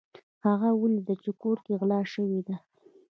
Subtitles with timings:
[0.45, 2.55] هغه ولیدل چې کور کې غلا شوې ده.